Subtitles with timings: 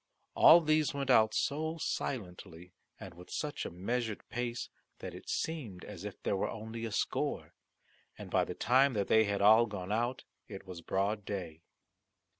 [0.33, 5.85] All these went out so silently, and with such a measured pace, that it seemed
[5.85, 7.53] as if there were only a score.
[8.17, 11.61] And by the time that they had all gone out it was broad day.